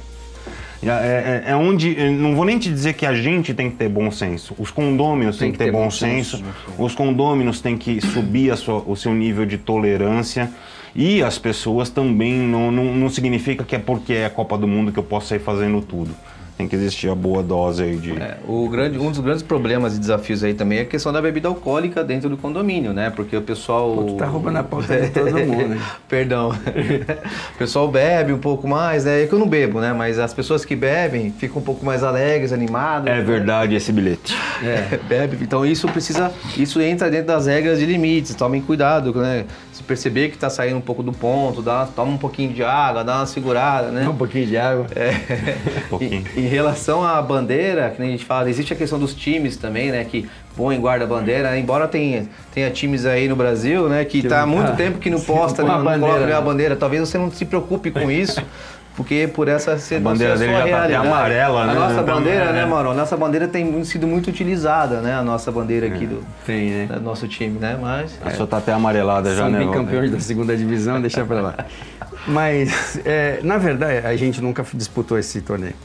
É, 0.81 1.43
é- 1.47 1.51
é 1.51 1.55
onde. 1.55 1.93
Não 2.11 2.35
vou 2.35 2.45
nem 2.45 2.57
te 2.57 2.69
dizer 2.69 2.93
que 2.93 3.05
a 3.05 3.13
gente 3.13 3.53
tem 3.53 3.69
que 3.69 3.75
ter 3.75 3.89
bom 3.89 4.09
senso. 4.11 4.55
Os 4.57 4.71
condôminos 4.71 5.37
têm 5.37 5.51
que 5.51 5.57
ter 5.57 5.71
bom 5.71 5.89
senso. 5.91 6.37
Os 6.77 6.95
condôminos 6.95 7.59
têm 7.61 7.77
que 7.77 7.99
subir 7.99 8.55
sua- 8.55 8.83
o 8.87 8.95
seu 8.95 9.13
nível 9.13 9.45
de 9.45 9.57
tolerância. 9.57 10.49
E 10.95 11.21
as 11.21 11.37
pessoas 11.37 11.89
também 11.89 12.33
não, 12.33 12.71
não, 12.71 12.85
não 12.95 13.09
significa 13.09 13.63
que 13.63 13.75
é 13.75 13.79
porque 13.79 14.13
é 14.13 14.25
a 14.25 14.29
Copa 14.29 14.57
do 14.57 14.67
Mundo 14.67 14.91
que 14.91 14.97
eu 14.99 15.03
posso 15.03 15.27
sair 15.27 15.39
fazendo 15.39 15.81
tudo. 15.81 16.11
Tem 16.59 16.67
que 16.67 16.75
existir 16.75 17.09
a 17.09 17.15
boa 17.15 17.41
dose 17.41 17.81
aí 17.81 17.95
de. 17.95 18.11
É, 18.21 18.35
o 18.45 18.67
grande, 18.67 18.99
um 18.99 19.09
dos 19.09 19.21
grandes 19.21 19.41
problemas 19.41 19.95
e 19.95 19.97
desafios 19.97 20.43
aí 20.43 20.53
também 20.53 20.79
é 20.79 20.81
a 20.81 20.85
questão 20.85 21.13
da 21.13 21.21
bebida 21.21 21.47
alcoólica 21.47 22.03
dentro 22.03 22.29
do 22.29 22.35
condomínio, 22.35 22.91
né? 22.91 23.09
Porque 23.09 23.33
o 23.37 23.41
pessoal. 23.41 23.95
Pô, 23.95 24.03
tu 24.03 24.13
tá 24.15 24.25
roubando 24.25 24.57
a 24.57 24.63
pauta 24.63 24.99
de 24.99 25.09
todo 25.09 25.31
mundo, 25.39 25.69
né? 25.69 25.81
Perdão. 26.09 26.49
o 26.49 27.57
pessoal 27.57 27.87
bebe 27.87 28.33
um 28.33 28.39
pouco 28.39 28.67
mais, 28.67 29.05
né? 29.05 29.23
É 29.23 29.25
que 29.25 29.31
eu 29.31 29.39
não 29.39 29.47
bebo, 29.47 29.79
né? 29.79 29.93
Mas 29.93 30.19
as 30.19 30.33
pessoas 30.33 30.65
que 30.65 30.75
bebem 30.75 31.31
ficam 31.31 31.61
um 31.61 31.63
pouco 31.63 31.85
mais 31.85 32.03
alegres, 32.03 32.51
animadas. 32.51 33.07
É 33.07 33.21
verdade 33.21 33.73
esse 33.75 33.93
bilhete. 33.93 34.35
É, 34.61 34.99
bebe. 35.07 35.37
Então 35.41 35.65
isso 35.65 35.87
precisa. 35.87 36.29
Isso 36.57 36.81
entra 36.81 37.09
dentro 37.09 37.27
das 37.27 37.47
regras 37.47 37.79
de 37.79 37.85
limites. 37.85 38.35
Tomem 38.35 38.61
cuidado, 38.61 39.13
né? 39.13 39.45
Se 39.79 39.83
perceber 39.83 40.29
que 40.29 40.37
tá 40.37 40.49
saindo 40.49 40.75
um 40.75 40.81
pouco 40.81 41.01
do 41.01 41.13
ponto, 41.13 41.61
dá, 41.61 41.85
toma 41.85 42.11
um 42.11 42.17
pouquinho 42.17 42.51
de 42.51 42.61
água, 42.61 43.01
dá 43.01 43.19
uma 43.19 43.25
segurada, 43.25 43.89
né? 43.91 44.09
Um 44.09 44.13
pouquinho 44.13 44.45
de 44.45 44.57
água. 44.57 44.87
Um 44.87 45.87
pouquinho. 45.87 46.25
Em, 46.35 46.41
em 46.41 46.47
relação 46.49 47.01
à 47.01 47.21
bandeira, 47.21 47.89
que 47.89 48.01
nem 48.01 48.09
a 48.09 48.11
gente 48.11 48.25
fala, 48.25 48.49
existe 48.49 48.73
a 48.73 48.75
questão 48.75 48.99
dos 48.99 49.15
times 49.15 49.55
também, 49.55 49.89
né? 49.89 50.03
Que 50.03 50.29
põem 50.53 50.77
guarda-bandeira, 50.81 51.57
embora 51.57 51.87
tenha, 51.87 52.27
tenha 52.53 52.69
times 52.69 53.05
aí 53.05 53.29
no 53.29 53.37
Brasil, 53.37 53.87
né? 53.87 54.03
Que 54.03 54.21
tá 54.21 54.41
há 54.41 54.45
muito 54.45 54.75
tempo 54.77 54.99
que 54.99 55.09
não 55.09 55.21
posta, 55.21 55.63
né, 55.63 55.69
não 55.69 55.81
bandeira, 55.81 56.07
coloca 56.07 56.25
né? 56.25 56.33
a 56.33 56.41
bandeira. 56.41 56.75
Talvez 56.75 57.07
você 57.07 57.17
não 57.17 57.31
se 57.31 57.45
preocupe 57.45 57.89
com 57.89 58.11
isso. 58.11 58.43
Porque 58.99 59.29
por 59.33 59.47
essa 59.47 59.77
ser 59.79 60.01
bandeira 60.01 60.35
ser 60.35 60.49
dele 60.49 60.51
já 60.51 60.89
tá 60.89 60.99
amarela, 60.99 61.61
a 61.61 61.67
né? 61.67 61.73
nossa 61.73 62.01
Então, 62.01 62.15
bandeira, 62.17 62.43
é. 62.43 62.51
né, 62.51 62.65
Mauro? 62.65 62.89
A 62.89 62.93
nossa 62.93 63.15
bandeira 63.15 63.47
tem 63.47 63.81
sido 63.85 64.05
muito 64.05 64.27
utilizada, 64.29 64.99
né? 64.99 65.15
A 65.15 65.23
nossa 65.23 65.49
bandeira 65.53 65.87
aqui 65.87 66.05
do, 66.05 66.21
Tem, 66.45 66.69
né? 66.69 66.85
do 66.87 66.99
nosso 66.99 67.25
time, 67.25 67.57
né? 67.57 67.79
Mas. 67.81 68.19
A 68.25 68.31
sua 68.31 68.45
tá 68.45 68.57
até 68.57 68.73
amarelada 68.73 69.33
já, 69.33 69.43
São 69.43 69.51
né? 69.51 69.59
bicampeões 69.59 70.11
da 70.11 70.19
segunda 70.19 70.57
divisão, 70.57 70.99
deixa 70.99 71.23
pra 71.23 71.39
lá. 71.39 71.55
Mas, 72.27 72.99
é, 73.05 73.39
na 73.41 73.57
verdade, 73.57 74.05
a 74.05 74.17
gente 74.17 74.41
nunca 74.41 74.65
disputou 74.73 75.17
esse 75.17 75.39
torneio. 75.39 75.75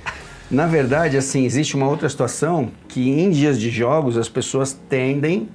Na 0.50 0.66
verdade, 0.66 1.16
assim, 1.16 1.44
existe 1.44 1.76
uma 1.76 1.86
outra 1.86 2.08
situação 2.08 2.70
que 2.88 3.08
em 3.10 3.30
dias 3.30 3.60
de 3.60 3.70
jogos 3.70 4.16
as 4.18 4.28
pessoas 4.28 4.72
tendem 4.88 5.48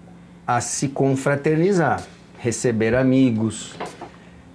a 0.48 0.62
se 0.62 0.88
confraternizar, 0.88 2.02
receber 2.38 2.96
amigos. 2.96 3.76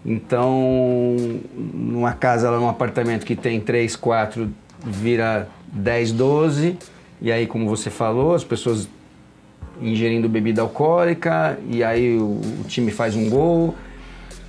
Então, 0.05 1.17
numa 1.57 2.13
casa, 2.13 2.51
lá 2.51 2.59
num 2.59 2.69
apartamento 2.69 3.25
que 3.25 3.35
tem 3.35 3.61
três, 3.61 3.97
quatro, 3.97 4.51
vira 4.85 5.49
10, 5.73 6.13
12. 6.13 6.79
E 7.23 7.33
aí, 7.33 7.47
como 7.47 7.69
você 7.69 7.89
falou, 7.89 8.35
as 8.35 8.45
pessoas 8.45 8.89
ingerindo 9.81 10.29
bebida 10.29 10.63
alcoólica 10.63 11.59
e 11.69 11.83
aí 11.83 12.17
o, 12.17 12.41
o 12.61 12.65
time 12.69 12.91
faz 12.93 13.17
um 13.17 13.29
gol 13.29 13.75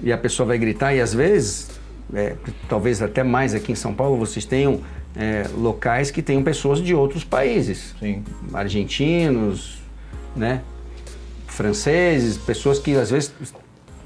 e 0.04 0.12
a 0.12 0.18
pessoa 0.18 0.46
vai 0.46 0.58
gritar 0.58 0.94
e 0.94 1.02
às 1.02 1.14
vezes, 1.14 1.70
é, 2.14 2.36
talvez 2.70 3.02
até 3.02 3.24
mais 3.24 3.56
aqui 3.56 3.72
em 3.72 3.76
São 3.76 3.94
Paulo, 3.94 4.18
vocês 4.18 4.46
tenham 4.46 4.82
é, 5.16 5.46
locais 5.58 6.12
que 6.12 6.22
tenham 6.22 6.44
pessoas 6.44 6.80
de 6.82 6.94
outros 6.94 7.24
países, 7.24 7.96
Sim. 8.00 8.24
argentinos, 8.54 9.82
né, 10.36 10.62
franceses, 11.48 12.38
pessoas 12.38 12.78
que 12.78 12.96
às 12.96 13.10
vezes 13.10 13.34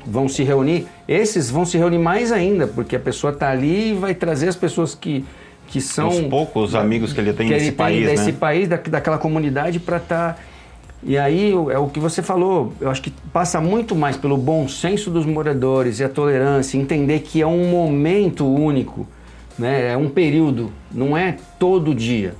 vão 0.05 0.27
se 0.27 0.43
reunir. 0.43 0.87
Esses 1.07 1.49
vão 1.49 1.65
se 1.65 1.77
reunir 1.77 1.99
mais 1.99 2.31
ainda 2.31 2.67
porque 2.67 2.95
a 2.95 2.99
pessoa 2.99 3.33
está 3.33 3.49
ali 3.49 3.91
e 3.91 3.93
vai 3.93 4.13
trazer 4.13 4.47
as 4.47 4.55
pessoas 4.55 4.95
que 4.95 5.25
que 5.69 5.79
são 5.79 6.09
Os 6.09 6.19
poucos 6.21 6.75
amigos 6.75 7.13
que 7.13 7.21
ele 7.21 7.31
tem 7.31 7.47
que 7.47 7.53
nesse 7.53 7.67
ele 7.67 7.75
país, 7.75 8.05
tem 8.05 8.15
desse 8.15 8.31
né? 8.31 8.37
país, 8.39 8.67
da, 8.67 8.77
daquela 8.77 9.17
comunidade 9.17 9.79
para 9.79 9.97
estar 9.97 10.39
E 11.03 11.17
aí 11.17 11.51
é 11.51 11.77
o 11.77 11.87
que 11.87 11.99
você 11.99 12.21
falou, 12.21 12.73
eu 12.81 12.89
acho 12.89 13.01
que 13.01 13.13
passa 13.31 13.61
muito 13.61 13.95
mais 13.95 14.17
pelo 14.17 14.35
bom 14.35 14.67
senso 14.67 15.09
dos 15.11 15.25
moradores 15.25 15.99
e 15.99 16.03
a 16.03 16.09
tolerância, 16.09 16.77
entender 16.77 17.19
que 17.19 17.41
é 17.41 17.47
um 17.47 17.69
momento 17.69 18.45
único, 18.45 19.07
né? 19.57 19.93
é 19.93 19.97
um 19.97 20.09
período, 20.09 20.71
não 20.91 21.15
é 21.15 21.37
todo 21.57 21.93
dia. 21.93 22.33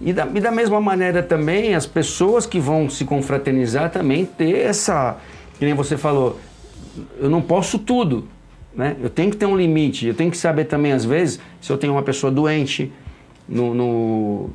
E 0.00 0.12
da, 0.12 0.28
e 0.32 0.40
da 0.40 0.50
mesma 0.50 0.80
maneira 0.80 1.22
também 1.22 1.74
as 1.74 1.86
pessoas 1.86 2.44
que 2.44 2.60
vão 2.60 2.90
se 2.90 3.04
confraternizar 3.04 3.90
também 3.90 4.26
ter 4.26 4.58
essa, 4.58 5.16
que 5.58 5.64
nem 5.64 5.72
você 5.72 5.96
falou, 5.96 6.38
eu 7.18 7.30
não 7.30 7.42
posso 7.42 7.78
tudo, 7.78 8.28
né? 8.74 8.96
Eu 9.00 9.10
tenho 9.10 9.30
que 9.30 9.36
ter 9.36 9.46
um 9.46 9.56
limite, 9.56 10.06
eu 10.06 10.14
tenho 10.14 10.30
que 10.30 10.36
saber 10.36 10.64
também 10.64 10.92
às 10.92 11.04
vezes 11.04 11.40
se 11.60 11.72
eu 11.72 11.78
tenho 11.78 11.92
uma 11.92 12.02
pessoa 12.02 12.30
doente 12.30 12.92
no, 13.48 13.74
no, 13.74 14.50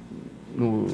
no, 0.55 0.87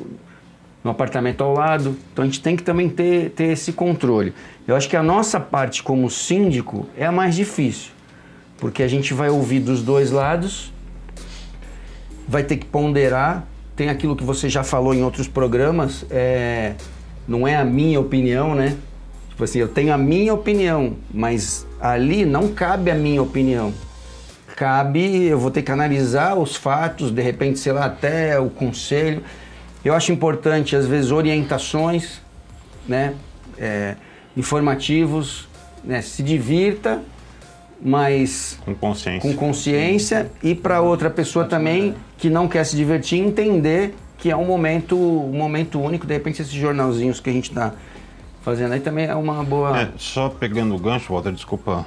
no 0.83 0.91
apartamento 0.91 1.43
ao 1.43 1.53
lado, 1.53 1.95
então 2.11 2.23
a 2.23 2.25
gente 2.25 2.41
tem 2.41 2.55
que 2.55 2.63
também 2.63 2.89
ter, 2.89 3.31
ter 3.31 3.45
esse 3.45 3.73
controle. 3.73 4.33
Eu 4.67 4.75
acho 4.75 4.89
que 4.89 4.95
a 4.95 5.03
nossa 5.03 5.39
parte 5.39 5.81
como 5.83 6.09
síndico 6.09 6.87
é 6.97 7.05
a 7.05 7.11
mais 7.11 7.35
difícil, 7.35 7.91
porque 8.57 8.83
a 8.83 8.87
gente 8.87 9.13
vai 9.13 9.29
ouvir 9.29 9.59
dos 9.59 9.81
dois 9.81 10.11
lados, 10.11 10.71
vai 12.27 12.43
ter 12.43 12.57
que 12.57 12.65
ponderar 12.65 13.47
tem 13.75 13.89
aquilo 13.89 14.15
que 14.15 14.23
você 14.23 14.47
já 14.47 14.63
falou 14.63 14.93
em 14.93 15.03
outros 15.03 15.27
programas, 15.27 16.05
é, 16.09 16.75
não 17.27 17.47
é 17.47 17.55
a 17.55 17.65
minha 17.65 17.99
opinião, 17.99 18.55
né? 18.55 18.77
Tipo 19.35 19.43
assim, 19.43 19.59
eu 19.59 19.67
tenho 19.67 19.93
a 19.93 19.97
minha 19.97 20.33
opinião, 20.33 20.93
mas 21.13 21.67
ali 21.81 22.23
não 22.23 22.53
cabe 22.53 22.89
a 22.89 22.95
minha 22.95 23.21
opinião. 23.21 23.73
Cabe, 24.55 25.25
eu 25.25 25.37
vou 25.37 25.51
ter 25.51 25.61
que 25.61 25.69
analisar 25.69 26.37
os 26.37 26.55
fatos, 26.55 27.11
de 27.11 27.21
repente, 27.21 27.59
sei 27.59 27.73
lá, 27.73 27.83
até 27.83 28.39
o 28.39 28.49
conselho. 28.49 29.21
Eu 29.83 29.93
acho 29.93 30.13
importante, 30.13 30.73
às 30.73 30.87
vezes, 30.87 31.11
orientações, 31.11 32.21
né? 32.87 33.13
É, 33.57 33.95
informativos, 34.37 35.49
né? 35.83 36.01
Se 36.01 36.23
divirta, 36.23 37.01
mas 37.81 38.57
com 38.63 38.73
consciência, 38.73 39.19
com 39.19 39.35
consciência 39.35 40.31
e 40.41 40.55
para 40.55 40.79
outra 40.79 41.09
pessoa 41.09 41.43
também 41.43 41.93
que 42.17 42.29
não 42.29 42.47
quer 42.47 42.63
se 42.63 42.77
divertir 42.77 43.19
entender 43.19 43.93
que 44.17 44.31
é 44.31 44.35
um 44.35 44.45
momento 44.45 44.97
um 44.97 45.37
momento 45.37 45.79
único 45.81 46.07
de 46.07 46.13
repente 46.13 46.41
esses 46.41 46.53
jornalzinhos 46.53 47.19
que 47.19 47.29
a 47.29 47.33
gente 47.33 47.49
está 47.49 47.73
fazendo 48.45 48.73
aí 48.73 48.79
também 48.79 49.07
é 49.07 49.15
uma 49.15 49.43
boa 49.43 49.81
é, 49.81 49.89
só 49.97 50.29
pegando 50.29 50.75
o 50.75 50.77
gancho 50.77 51.11
Walter 51.11 51.31
desculpa 51.31 51.83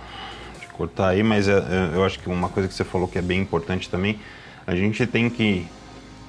te 0.60 0.66
cortar 0.66 1.10
aí 1.10 1.22
mas 1.22 1.46
é, 1.46 1.52
é, 1.52 1.90
eu 1.94 2.04
acho 2.04 2.18
que 2.18 2.28
uma 2.28 2.48
coisa 2.48 2.68
que 2.68 2.74
você 2.74 2.82
falou 2.82 3.06
que 3.06 3.16
é 3.16 3.22
bem 3.22 3.40
importante 3.40 3.88
também 3.88 4.18
a 4.66 4.74
gente 4.74 5.06
tem 5.06 5.30
que 5.30 5.64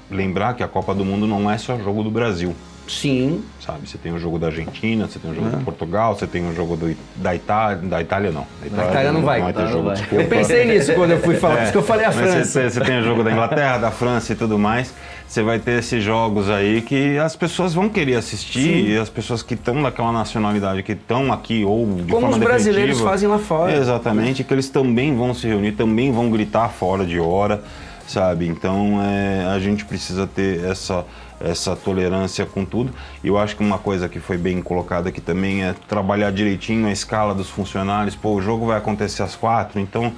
lembrar 0.10 0.54
que 0.54 0.62
a 0.62 0.68
Copa 0.68 0.94
do 0.94 1.04
Mundo 1.04 1.26
não 1.26 1.50
é 1.50 1.58
só 1.58 1.78
jogo 1.80 2.04
do 2.04 2.12
Brasil 2.12 2.56
Sim. 2.90 3.44
Sabe, 3.64 3.88
você 3.88 4.00
tem 4.00 4.12
o 4.12 4.18
jogo 4.18 4.40
da 4.40 4.48
Argentina, 4.48 5.08
você 5.08 5.20
tem 5.20 5.30
o 5.30 5.36
jogo 5.36 5.48
é. 5.48 5.58
de 5.58 5.64
Portugal, 5.64 6.16
você 6.16 6.26
tem 6.26 6.50
o 6.50 6.56
jogo 6.56 6.76
do, 6.76 6.96
da 7.16 7.36
Itália, 7.36 7.78
da 7.78 8.02
Itália 8.02 8.32
não. 8.32 8.48
Da 8.62 8.66
Itália, 8.66 8.90
Itália 8.90 9.12
não, 9.12 9.22
vai. 9.22 9.38
Não 9.38 9.46
vai 9.46 9.54
ter 9.54 9.72
jogo, 9.72 9.90
vai. 9.90 10.24
Eu 10.24 10.28
pensei 10.28 10.66
nisso 10.66 10.94
quando 10.96 11.12
eu 11.12 11.20
fui 11.20 11.36
falar, 11.36 11.54
é, 11.54 11.58
por 11.58 11.64
isso 11.64 11.72
que 11.72 11.78
eu 11.78 11.84
falei 11.84 12.06
a 12.08 12.12
França. 12.12 12.46
Você, 12.46 12.70
você, 12.70 12.82
tem 12.82 13.00
o 13.00 13.04
jogo 13.04 13.24
da 13.24 13.32
Inglaterra, 13.32 13.78
da 13.78 13.92
França 13.92 14.34
e 14.34 14.36
tudo 14.36 14.58
mais. 14.58 14.92
Você 15.30 15.44
vai 15.44 15.60
ter 15.60 15.78
esses 15.78 16.04
jogos 16.04 16.50
aí 16.50 16.82
que 16.82 17.16
as 17.20 17.36
pessoas 17.36 17.72
vão 17.72 17.88
querer 17.88 18.16
assistir 18.16 18.64
Sim. 18.64 18.88
e 18.88 18.98
as 18.98 19.10
pessoas 19.10 19.44
que 19.44 19.54
estão 19.54 19.80
daquela 19.80 20.12
nacionalidade, 20.12 20.82
que 20.82 20.94
estão 20.94 21.32
aqui 21.32 21.64
ou 21.64 21.86
de 21.86 22.12
Como 22.12 22.22
forma 22.22 22.30
os 22.32 22.38
brasileiros 22.38 23.00
fazem 23.00 23.30
lá 23.30 23.38
fora. 23.38 23.78
Exatamente, 23.78 24.44
que 24.44 24.52
eles 24.52 24.70
também 24.70 25.16
vão 25.16 25.36
se 25.36 25.46
reunir, 25.46 25.74
também 25.74 26.12
vão 26.12 26.32
gritar 26.32 26.70
fora 26.70 27.06
de 27.06 27.20
hora, 27.20 27.64
sabe? 28.08 28.48
Então 28.48 29.00
é, 29.04 29.46
a 29.54 29.60
gente 29.60 29.86
precisa 29.86 30.26
ter 30.26 30.66
essa 30.66 31.06
essa 31.40 31.76
tolerância 31.76 32.46
com 32.46 32.66
tudo. 32.66 32.92
E 33.24 33.28
eu 33.28 33.38
acho 33.38 33.56
que 33.56 33.64
uma 33.64 33.78
coisa 33.78 34.10
que 34.10 34.20
foi 34.20 34.36
bem 34.36 34.62
colocada 34.62 35.10
aqui 35.10 35.22
também 35.22 35.64
é 35.64 35.76
trabalhar 35.88 36.32
direitinho 36.32 36.88
a 36.88 36.92
escala 36.92 37.34
dos 37.36 37.50
funcionários. 37.50 38.16
Pô, 38.16 38.34
o 38.34 38.42
jogo 38.42 38.66
vai 38.66 38.78
acontecer 38.78 39.24
às 39.24 39.36
quatro, 39.36 39.80
então 39.80 40.12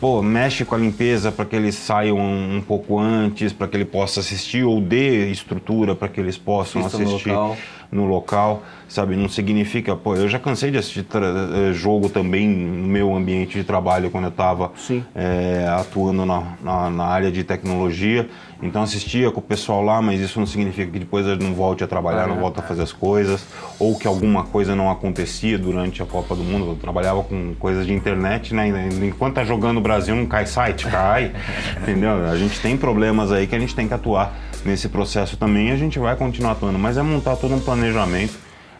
pô, 0.00 0.22
mexe 0.22 0.64
com 0.64 0.74
a 0.74 0.78
limpeza 0.78 1.30
para 1.32 1.44
que 1.44 1.56
eles 1.56 1.74
saiam 1.74 2.18
um, 2.18 2.62
pouco 2.66 2.98
antes, 2.98 3.52
para 3.52 3.68
que 3.68 3.76
ele 3.76 3.84
possa 3.84 4.20
assistir 4.20 4.64
ou 4.64 4.80
dê 4.80 5.30
estrutura 5.30 5.94
para 5.94 6.08
que 6.08 6.20
eles 6.20 6.36
possam 6.36 6.84
assistir. 6.84 7.28
No 7.28 7.34
local 7.34 7.56
no 7.90 8.06
local, 8.06 8.62
sabe? 8.86 9.16
Não 9.16 9.28
significa, 9.28 9.96
pô, 9.96 10.14
eu 10.14 10.28
já 10.28 10.38
cansei 10.38 10.70
de 10.70 10.78
assistir 10.78 11.06
eh, 11.14 11.72
jogo 11.72 12.08
também 12.08 12.46
no 12.46 12.86
meu 12.86 13.14
ambiente 13.16 13.58
de 13.58 13.64
trabalho 13.64 14.10
quando 14.10 14.24
eu 14.24 14.30
estava 14.30 14.72
é, 15.14 15.66
atuando 15.68 16.26
na, 16.26 16.42
na, 16.62 16.90
na, 16.90 17.04
área 17.04 17.30
de 17.30 17.42
tecnologia. 17.42 18.28
Então 18.60 18.82
assistia 18.82 19.30
com 19.30 19.38
o 19.38 19.42
pessoal 19.42 19.82
lá, 19.82 20.02
mas 20.02 20.20
isso 20.20 20.38
não 20.40 20.46
significa 20.46 20.90
que 20.90 20.98
depois 20.98 21.24
eu 21.26 21.36
não 21.36 21.54
volte 21.54 21.84
a 21.84 21.86
trabalhar, 21.86 22.24
ah, 22.24 22.26
não 22.26 22.38
é. 22.38 22.40
volte 22.40 22.58
a 22.58 22.62
fazer 22.62 22.82
as 22.82 22.92
coisas, 22.92 23.46
ou 23.78 23.96
que 23.96 24.06
alguma 24.06 24.44
coisa 24.44 24.74
não 24.74 24.90
acontecia 24.90 25.56
durante 25.56 26.02
a 26.02 26.06
Copa 26.06 26.34
do 26.34 26.42
Mundo. 26.42 26.70
Eu 26.70 26.74
trabalhava 26.74 27.22
com 27.22 27.54
coisas 27.54 27.86
de 27.86 27.92
internet, 27.92 28.52
né? 28.52 28.88
Enquanto 29.02 29.34
tá 29.34 29.44
jogando 29.44 29.78
o 29.78 29.80
Brasil, 29.80 30.14
não 30.16 30.26
cai 30.26 30.44
site, 30.44 30.88
cai, 30.88 31.32
entendeu? 31.80 32.26
A 32.26 32.36
gente 32.36 32.60
tem 32.60 32.76
problemas 32.76 33.30
aí 33.30 33.46
que 33.46 33.54
a 33.54 33.60
gente 33.60 33.76
tem 33.76 33.86
que 33.86 33.94
atuar 33.94 34.36
nesse 34.64 34.88
processo 34.88 35.36
também. 35.36 35.70
A 35.70 35.76
gente 35.76 35.98
vai 36.00 36.16
continuar 36.16 36.52
atuando, 36.52 36.78
mas 36.80 36.96
é 36.96 37.02
montar 37.02 37.36
todo 37.36 37.54
um 37.54 37.60
planejamento 37.60 38.34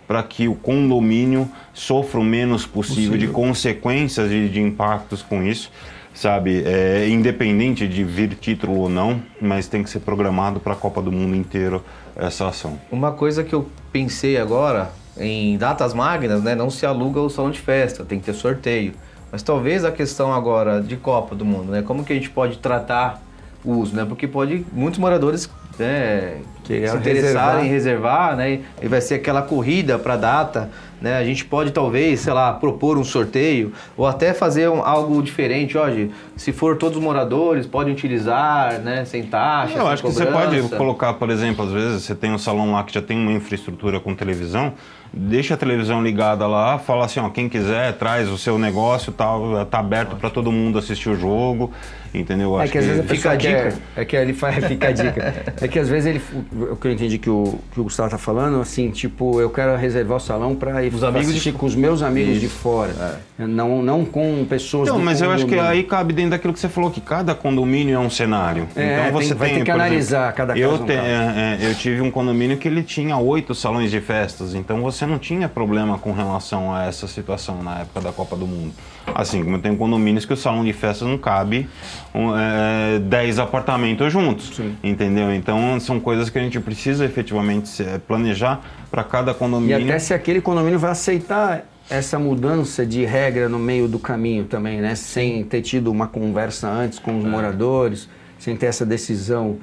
para 0.09 0.23
que 0.25 0.49
o 0.49 0.55
condomínio 0.55 1.49
sofra 1.73 2.19
o 2.19 2.25
menos 2.25 2.67
possível, 2.67 3.13
possível. 3.13 3.19
de 3.19 3.29
consequências 3.29 4.33
e 4.33 4.49
de 4.49 4.61
impactos 4.61 5.23
com 5.23 5.43
isso 5.43 5.71
sabe? 6.19 6.65
É, 6.67 7.09
independente 7.09 7.87
de 7.87 8.03
vir 8.03 8.35
título 8.35 8.77
ou 8.77 8.89
não, 8.89 9.23
mas 9.41 9.69
tem 9.69 9.85
que 9.85 9.91
ser 9.91 10.01
programado 10.01 10.59
para 10.59 10.73
a 10.73 10.77
Copa 10.77 11.01
do 11.01 11.13
Mundo 11.13 11.37
inteiro 11.37 11.85
essa 12.17 12.49
ação. 12.49 12.79
Uma 12.91 13.13
coisa 13.13 13.45
que 13.45 13.55
eu 13.55 13.69
pensei 13.93 14.37
agora, 14.37 14.91
em 15.17 15.57
datas 15.57 15.95
magnas, 15.95 16.43
né, 16.43 16.57
não 16.57 16.71
se 16.71 16.85
aluga 16.85 17.21
o 17.21 17.31
salão 17.31 17.53
de 17.53 17.61
festa, 17.61 18.05
tem 18.05 18.19
que 18.19 18.27
ter 18.27 18.35
sorteio. 18.35 18.95
Mas 19.31 19.43
talvez 19.43 19.85
a 19.85 19.93
questão 19.93 20.33
agora 20.33 20.81
de 20.81 20.97
Copa 20.97 21.37
do 21.37 21.45
Mundo, 21.45 21.71
né, 21.71 21.83
como 21.83 22.03
que 22.03 22.13
a 22.13 22.17
gente 22.17 22.31
pode 22.31 22.59
tratar 22.59 23.23
o 23.65 23.75
uso, 23.75 23.95
né? 23.95 24.05
Porque 24.05 24.27
pode 24.27 24.65
muitos 24.73 24.99
moradores 24.99 25.51
né, 25.79 26.41
se 26.75 26.97
interessarem 26.97 27.65
reservar. 27.65 27.65
em 27.65 27.69
reservar, 27.69 28.37
né? 28.37 28.61
E 28.83 28.89
vai 28.89 29.01
ser 29.01 29.15
aquela 29.15 29.43
corrida 29.43 29.99
para 29.99 30.15
a 30.15 30.17
data, 30.17 30.71
né? 31.01 31.17
A 31.17 31.25
gente 31.25 31.45
pode 31.45 31.71
talvez, 31.71 32.21
sei 32.21 32.33
lá, 32.33 32.53
propor 32.53 32.99
um 32.99 33.05
sorteio 33.05 33.73
ou 33.97 34.07
até 34.07 34.35
fazer 34.35 34.69
um, 34.69 34.83
algo 34.83 35.23
diferente, 35.23 35.79
hoje. 35.79 36.11
Se 36.37 36.53
for 36.53 36.77
todos 36.77 36.99
os 36.99 37.03
moradores, 37.03 37.67
podem 37.67 37.93
utilizar, 37.93 38.81
né? 38.81 39.05
Sem 39.05 39.23
taxa, 39.25 39.75
Eu 39.75 39.83
sem 39.83 39.93
acho 39.93 40.03
cobrança. 40.03 40.27
que 40.27 40.33
você 40.33 40.67
pode 40.67 40.77
colocar, 40.77 41.15
por 41.15 41.31
exemplo, 41.31 41.65
às 41.65 41.73
vezes 41.73 42.03
você 42.05 42.15
tem 42.15 42.33
um 42.33 42.39
salão 42.39 42.73
lá 42.73 42.83
que 42.85 42.93
já 42.93 43.03
tem 43.03 43.17
uma 43.19 43.33
infraestrutura 43.33 43.99
com 44.01 44.15
televisão, 44.15 44.75
deixa 45.13 45.55
a 45.55 45.57
televisão 45.57 46.03
ligada 46.03 46.47
lá, 46.47 46.79
fala 46.79 47.05
assim, 47.05 47.21
ó, 47.21 47.29
quem 47.29 47.49
quiser 47.49 47.95
traz 47.95 48.29
o 48.29 48.39
seu 48.39 48.59
negócio, 48.59 49.13
tá, 49.13 49.27
tá 49.71 49.79
aberto 49.79 50.17
para 50.17 50.31
todo 50.31 50.53
mundo 50.53 50.79
assistir 50.79 51.09
o 51.09 51.17
jogo, 51.17 51.73
entendeu? 52.15 52.59
É 52.59 52.65
Acho 52.65 52.73
que 52.73 52.79
às 52.79 52.85
vezes 52.85 53.11
fica 53.11 53.31
a 53.31 53.37
dica. 53.37 53.75
É, 53.97 54.03
é 54.03 54.05
que 54.05 54.17
ele 54.17 54.33
faz, 54.33 54.65
fica 54.67 54.89
a 54.89 54.93
dica. 54.93 55.35
É 55.61 55.69
que 55.69 55.79
às 55.79 55.89
vezes 55.89 56.07
ele, 56.07 56.23
o 56.53 56.77
que 56.77 56.89
eu 56.89 56.93
entendi 56.93 57.19
que 57.19 57.31
o, 57.31 57.59
que 57.73 57.81
o 57.81 57.85
Gustavo 57.85 58.11
tá 58.11 58.19
falando, 58.19 58.61
assim, 58.61 58.91
tipo, 58.91 59.41
eu 59.41 59.51
quero 59.51 59.77
reservar 59.77 60.17
o 60.17 60.21
salão 60.21 60.55
para 60.55 60.83
ir 60.85 60.93
os 60.93 61.03
amigos 61.03 61.31
assistir 61.31 61.53
de... 61.53 61.59
com 61.59 61.67
os 61.67 61.75
meus 61.75 62.03
amigos 62.03 62.33
Isso. 62.33 62.41
de 62.41 62.49
fora, 62.49 63.21
é. 63.39 63.47
não, 63.47 63.83
não 63.83 64.05
com 64.05 64.45
pessoas. 64.49 64.89
Não, 64.89 64.99
mas 64.99 65.21
eu 65.21 65.31
acho 65.31 65.47
que 65.47 65.59
aí 65.59 65.83
cabe 65.83 66.13
dentro 66.13 66.33
daquilo 66.33 66.53
que 66.53 66.61
você 66.61 66.69
falou 66.69 66.91
que 66.91 67.01
cada 67.01 67.35
condomínio 67.35 67.95
é 67.95 67.99
um 67.99 68.11
cenário. 68.11 68.69
É, 68.77 69.09
então 69.09 69.13
você 69.13 69.29
tem, 69.29 69.37
vai 69.37 69.49
tem, 69.49 69.59
ter 69.59 69.65
que 69.65 69.71
analisar 69.71 70.19
exemplo, 70.19 70.37
cada 70.37 70.59
eu 70.59 70.71
caso. 70.71 70.85
Te, 70.85 70.93
é, 70.93 71.59
é, 71.61 71.71
eu 71.71 71.75
tive 71.75 72.01
um 72.01 72.11
condomínio 72.11 72.57
que 72.57 72.69
ele 72.69 72.83
tinha 72.83 73.17
oito 73.17 73.55
salões 73.55 73.91
de 73.91 74.01
festas, 74.01 74.55
então 74.55 74.81
você 74.81 74.98
não 75.07 75.19
tinha 75.19 75.49
problema 75.49 75.99
com 75.99 76.13
relação 76.13 76.75
a 76.75 76.85
essa 76.85 77.07
situação 77.07 77.63
na 77.63 77.81
época 77.81 78.01
da 78.01 78.13
Copa 78.13 78.37
do 78.37 78.47
Mundo. 78.47 78.73
Assim, 79.15 79.43
como 79.43 79.57
eu 79.57 79.61
tenho 79.61 79.77
condomínios 79.77 80.25
que 80.25 80.33
o 80.33 80.37
salão 80.37 80.65
de 80.65 80.73
festas 80.73 81.07
não 81.07 81.19
cabe 81.19 81.69
um, 82.15 82.37
é, 82.37 82.99
10 82.99 83.39
apartamentos 83.39 84.13
juntos. 84.13 84.57
Sim. 84.57 84.77
Entendeu? 84.83 85.35
Então 85.35 85.79
são 85.81 85.99
coisas 85.99 86.31
que 86.31 86.39
a 86.39 86.43
gente 86.43 86.61
precisa 86.61 87.05
efetivamente 87.05 87.83
planejar 88.07 88.61
para 88.91 89.05
cada 89.05 89.35
condomínio. 89.35 89.81
E 89.81 89.85
até 89.85 89.99
se 89.99 90.15
aquele 90.15 90.41
condomínio 90.41 90.79
vai 90.79 90.91
aceitar 90.91 91.65
essa 91.91 92.19
mudança 92.19 92.85
de 92.85 93.05
regra 93.05 93.49
no 93.49 93.59
meio 93.59 93.89
do 93.89 93.99
caminho 93.99 94.45
também, 94.45 94.81
né? 94.81 94.95
Sem 94.95 95.43
ter 95.45 95.63
tido 95.63 95.91
uma 95.91 96.07
conversa 96.07 96.69
antes 96.69 96.99
com 96.99 97.19
os 97.19 97.25
é. 97.25 97.29
moradores, 97.29 98.09
sem 98.39 98.57
ter 98.57 98.67
essa 98.67 98.85
decisão. 98.85 99.59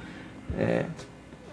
É, 0.58 0.84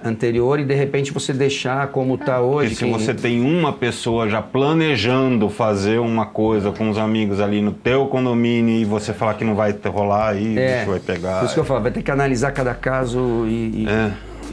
anterior 0.04 0.60
e 0.60 0.66
de 0.66 0.74
repente 0.74 1.12
você 1.12 1.32
deixar 1.32 1.88
como 1.88 2.16
está 2.16 2.42
hoje. 2.42 2.74
E 2.74 2.76
se 2.76 2.84
quem... 2.84 2.92
você 2.92 3.14
tem 3.14 3.42
uma 3.42 3.72
pessoa 3.72 4.28
já 4.28 4.42
planejando 4.42 5.50
fazer 5.50 6.00
uma 6.00 6.26
coisa 6.26 6.72
com 6.72 6.90
os 6.90 6.98
amigos 6.98 7.40
ali 7.40 7.62
no 7.62 7.72
teu 7.72 8.08
condomínio 8.08 8.76
e 8.76 8.86
você 8.86 9.14
falar 9.14 9.36
que 9.36 9.44
não 9.44 9.56
vai 9.56 9.74
rolar, 9.86 10.30
aí 10.30 10.58
é, 10.58 10.86
vai 10.86 11.00
pegar. 11.00 11.40
Por 11.40 11.46
isso 11.46 11.54
que 11.54 11.60
eu 11.60 11.66
falo, 11.66 11.82
vai 11.82 11.92
ter 11.92 12.02
que 12.02 12.12
analisar 12.12 12.52
cada 12.52 12.74
caso 12.74 13.46
e. 13.48 13.84
e 13.84 13.88
é, 13.88 14.12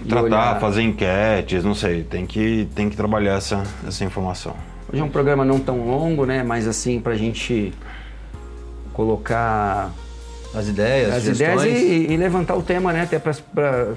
tratar, 0.09 0.25
olhar. 0.25 0.61
fazer 0.61 0.83
enquetes, 0.83 1.65
não 1.65 1.75
sei, 1.75 2.05
tem 2.05 2.27
que, 2.27 2.69
tem 2.75 2.89
que 2.89 2.97
trabalhar 2.97 3.35
essa, 3.35 3.63
essa 3.87 4.05
informação. 4.05 4.55
Hoje 4.93 5.01
é 5.01 5.05
um 5.05 5.09
programa 5.09 5.45
não 5.45 5.59
tão 5.59 5.87
longo, 5.87 6.25
né? 6.25 6.43
Mas 6.43 6.67
assim, 6.67 7.01
para 7.01 7.13
a 7.13 7.17
gente 7.17 7.73
colocar 8.93 9.93
as 10.55 10.69
ideias, 10.69 11.15
as 11.15 11.27
ideias 11.27 11.65
e, 11.65 12.13
e, 12.13 12.17
levantar 12.17 12.57
o 12.57 12.63
tema, 12.63 12.93
né? 12.93 13.03
Até 13.03 13.19
para 13.19 13.95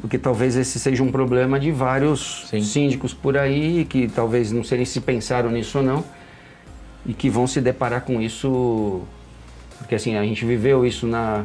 porque 0.00 0.18
talvez 0.18 0.56
esse 0.56 0.78
seja 0.78 1.02
um 1.02 1.10
problema 1.10 1.58
de 1.58 1.70
vários 1.70 2.46
Sim. 2.48 2.62
síndicos 2.62 3.14
por 3.14 3.36
aí, 3.36 3.84
que 3.84 4.08
talvez 4.08 4.52
não 4.52 4.64
sei 4.64 4.78
nem 4.78 4.84
se 4.84 5.00
pensaram 5.00 5.50
nisso 5.50 5.78
ou 5.78 5.84
não, 5.84 6.04
e 7.06 7.12
que 7.12 7.28
vão 7.30 7.46
se 7.46 7.60
deparar 7.60 8.02
com 8.02 8.20
isso, 8.20 9.02
porque 9.78 9.94
assim, 9.94 10.16
a 10.16 10.22
gente 10.22 10.44
viveu 10.44 10.84
isso 10.84 11.06
na, 11.06 11.44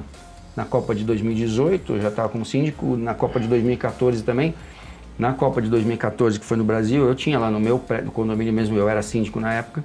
na 0.56 0.66
Copa 0.66 0.96
de 0.96 1.04
2018, 1.04 1.94
eu 1.94 2.02
já 2.02 2.10
estava 2.10 2.30
como 2.30 2.46
síndico, 2.46 2.98
na 2.98 3.14
Copa 3.14 3.40
de 3.40 3.48
2014 3.48 4.24
também, 4.24 4.54
na 5.18 5.34
Copa 5.34 5.62
de 5.62 5.70
2014, 5.70 6.40
que 6.40 6.46
foi 6.46 6.58
no 6.58 6.64
Brasil, 6.64 7.06
eu 7.06 7.14
tinha 7.14 7.38
lá 7.38 7.52
no 7.52 7.60
meu 7.60 7.82
no 8.04 8.12
condomínio 8.12 8.54
mesmo, 8.54 8.78
eu 8.78 8.88
era 8.88 9.02
síndico 9.02 9.40
na 9.40 9.54
época, 9.54 9.84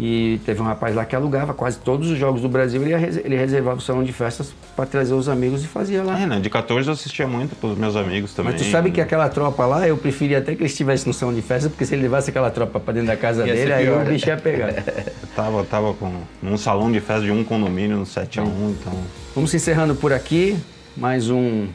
e 0.00 0.40
teve 0.46 0.62
um 0.62 0.64
rapaz 0.64 0.94
lá 0.94 1.04
que 1.04 1.16
alugava 1.16 1.52
quase 1.52 1.76
todos 1.78 2.08
os 2.08 2.16
jogos 2.16 2.40
do 2.40 2.48
Brasil, 2.48 2.80
ele, 2.80 2.94
ele 2.94 3.36
reservava 3.36 3.78
o 3.78 3.80
salão 3.80 4.04
de 4.04 4.12
festas 4.12 4.54
para 4.76 4.86
trazer 4.86 5.12
os 5.12 5.28
amigos 5.28 5.64
e 5.64 5.66
fazia 5.66 6.04
lá. 6.04 6.20
É, 6.20 6.24
né? 6.24 6.38
De 6.38 6.48
14 6.48 6.86
eu 6.86 6.92
assistia 6.92 7.26
muito 7.26 7.56
pros 7.56 7.76
meus 7.76 7.96
amigos 7.96 8.32
também. 8.32 8.52
Mas 8.52 8.62
tu 8.62 8.70
sabe 8.70 8.92
que 8.92 9.00
aquela 9.00 9.28
tropa 9.28 9.66
lá, 9.66 9.88
eu 9.88 9.96
preferia 9.96 10.38
até 10.38 10.54
que 10.54 10.62
ele 10.62 10.70
estivesse 10.70 11.04
no 11.04 11.12
salão 11.12 11.34
de 11.34 11.42
festa, 11.42 11.68
porque 11.68 11.84
se 11.84 11.96
ele 11.96 12.02
levasse 12.02 12.30
aquela 12.30 12.48
tropa 12.48 12.78
para 12.78 12.94
dentro 12.94 13.08
da 13.08 13.16
casa 13.16 13.44
Ia 13.44 13.52
dele, 13.52 13.72
aí 13.72 13.90
o 13.90 14.04
bicho 14.04 14.28
ia 14.28 14.36
pegar. 14.36 14.68
Eu 14.68 14.84
tava, 15.34 15.64
tava 15.64 15.92
com 15.94 16.12
num 16.40 16.56
salão 16.56 16.92
de 16.92 17.00
festa 17.00 17.24
de 17.24 17.32
um 17.32 17.42
condomínio 17.42 17.96
no 17.96 18.04
7x1, 18.04 18.46
então. 18.80 18.92
Vamos 19.34 19.52
encerrando 19.52 19.96
por 19.96 20.12
aqui, 20.12 20.56
mais 20.96 21.28
um, 21.28 21.66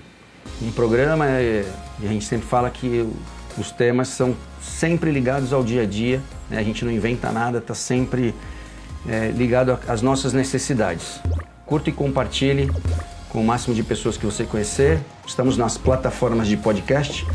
um 0.61 0.71
programa. 0.71 1.25
E 1.41 1.65
a 2.01 2.07
gente 2.07 2.23
sempre 2.23 2.47
fala 2.47 2.69
que 2.69 3.05
os 3.57 3.69
temas 3.69 4.07
são 4.07 4.33
sempre 4.61 5.11
ligados 5.11 5.51
ao 5.51 5.61
dia 5.61 5.81
a 5.81 5.85
dia, 5.85 6.21
né? 6.53 6.59
a 6.59 6.63
gente 6.63 6.85
não 6.85 6.91
inventa 6.91 7.31
nada, 7.31 7.57
está 7.57 7.73
sempre 7.73 8.33
é, 9.07 9.29
ligado 9.29 9.77
às 9.87 10.01
nossas 10.01 10.33
necessidades. 10.33 11.19
Curta 11.65 11.89
e 11.89 11.93
compartilhe 11.93 12.71
com 13.29 13.41
o 13.41 13.43
máximo 13.43 13.73
de 13.73 13.83
pessoas 13.83 14.15
que 14.15 14.25
você 14.25 14.45
conhecer. 14.45 14.99
Estamos 15.25 15.57
nas 15.57 15.77
plataformas 15.77 16.47
de 16.47 16.55
podcast. 16.55 17.25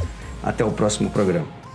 Até 0.42 0.64
o 0.64 0.70
próximo 0.70 1.10
programa. 1.10 1.67